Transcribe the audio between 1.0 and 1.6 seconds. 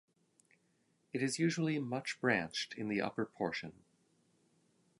It is